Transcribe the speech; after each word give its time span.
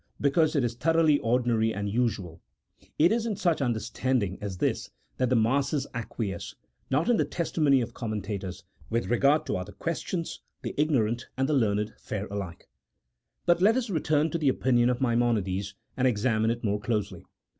117 0.17 0.17
"because 0.33 0.55
it 0.55 0.63
is 0.63 0.73
thoroughly 0.73 1.19
ordinary 1.19 1.71
and 1.71 1.87
usual; 1.87 2.41
it 2.97 3.11
is 3.11 3.27
in 3.27 3.35
such 3.35 3.61
understanding 3.61 4.35
as 4.41 4.57
this 4.57 4.89
that 5.17 5.29
the 5.29 5.35
masses 5.35 5.85
acquiesce, 5.93 6.55
not 6.89 7.07
in 7.07 7.17
the 7.17 7.23
testimony 7.23 7.81
of 7.81 7.93
commentators; 7.93 8.63
with 8.89 9.11
regard 9.11 9.45
to 9.45 9.55
other 9.55 9.73
questions, 9.73 10.39
the 10.63 10.73
ignorant 10.75 11.27
and 11.37 11.47
the 11.47 11.53
learned 11.53 11.93
fare 11.99 12.25
alike. 12.31 12.67
But 13.45 13.61
let 13.61 13.77
us 13.77 13.91
return 13.91 14.31
to 14.31 14.39
the 14.39 14.49
opinion 14.49 14.89
of 14.89 15.01
Maimonides, 15.01 15.75
and 15.95 16.07
exa 16.07 16.41
mine 16.41 16.49
it 16.49 16.63
more 16.63 16.79
closely. 16.79 17.23